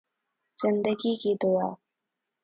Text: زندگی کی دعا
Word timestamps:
زندگی 0.61 1.13
کی 1.21 1.31
دعا 1.41 1.69